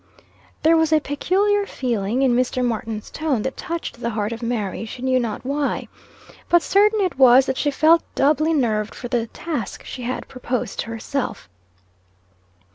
[0.63, 2.65] There was a peculiar feeling in Mr.
[2.65, 5.89] Martin's tone that touched the heart of Mary, she knew not why.
[6.49, 10.79] But certain it was, that she felt doubly nerved for the task she had proposed
[10.79, 11.47] to herself.